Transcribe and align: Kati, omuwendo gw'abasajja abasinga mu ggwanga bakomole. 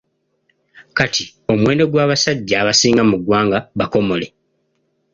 Kati, 0.97 1.23
omuwendo 1.51 1.83
gw'abasajja 1.91 2.55
abasinga 2.61 3.03
mu 3.09 3.15
ggwanga 3.21 3.57
bakomole. 3.79 4.27